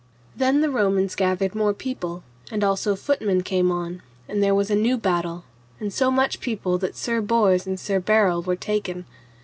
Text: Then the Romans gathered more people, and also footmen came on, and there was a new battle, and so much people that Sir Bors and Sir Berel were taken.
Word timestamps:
Then 0.35 0.61
the 0.61 0.71
Romans 0.71 1.13
gathered 1.13 1.53
more 1.53 1.75
people, 1.75 2.23
and 2.49 2.63
also 2.63 2.95
footmen 2.95 3.43
came 3.43 3.69
on, 3.71 4.01
and 4.27 4.41
there 4.41 4.55
was 4.55 4.71
a 4.71 4.75
new 4.75 4.97
battle, 4.97 5.43
and 5.79 5.93
so 5.93 6.09
much 6.09 6.39
people 6.39 6.79
that 6.79 6.95
Sir 6.97 7.21
Bors 7.21 7.67
and 7.67 7.79
Sir 7.79 7.99
Berel 8.01 8.43
were 8.43 8.55
taken. 8.55 9.05